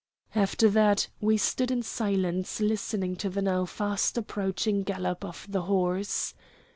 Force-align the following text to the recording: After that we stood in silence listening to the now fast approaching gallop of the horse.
After 0.33 0.67
that 0.71 1.09
we 1.19 1.37
stood 1.37 1.69
in 1.69 1.83
silence 1.83 2.59
listening 2.59 3.15
to 3.17 3.29
the 3.29 3.43
now 3.43 3.65
fast 3.65 4.17
approaching 4.17 4.81
gallop 4.81 5.23
of 5.23 5.45
the 5.47 5.61
horse. 5.61 6.33